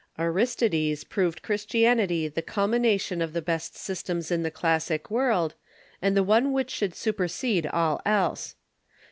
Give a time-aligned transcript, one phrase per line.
[0.17, 5.53] Aristides proved Christianity the culmination of the best systems in the classic world,
[6.01, 8.55] and the one which should supersede all else.